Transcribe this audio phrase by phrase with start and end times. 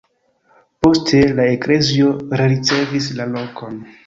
[0.85, 2.09] Poste la eklezio
[2.43, 3.79] rericevis la lokon.